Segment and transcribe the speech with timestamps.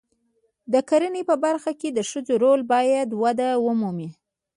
[0.73, 4.09] د کرنې په برخه کې د ښځو رول باید وده ومومي.